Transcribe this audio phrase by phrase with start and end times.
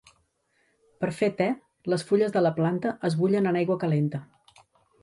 [1.03, 1.47] Per fer te,
[1.95, 4.27] les fulles de la planta es bullen en aigua calenta.